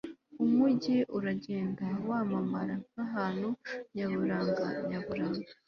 umujyi 0.43 0.97
uragenda 1.17 1.85
wamamara 2.09 2.75
nkahantu 2.91 3.47
nyaburanga 3.95 4.65
nyaburanga 4.89 5.49